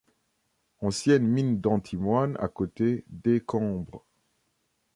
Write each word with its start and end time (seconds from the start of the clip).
Anciennes 0.79 1.27
mines 1.27 1.61
d'antimoine 1.61 2.35
à 2.39 2.47
côté 2.47 3.05
des 3.07 3.39
Combres. 3.39 4.03